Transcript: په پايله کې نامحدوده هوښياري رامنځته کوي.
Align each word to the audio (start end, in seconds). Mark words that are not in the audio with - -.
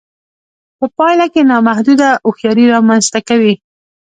په 0.77 0.85
پايله 0.97 1.25
کې 1.33 1.41
نامحدوده 1.51 2.09
هوښياري 2.21 2.65
رامنځته 2.73 3.19
کوي. 3.29 3.53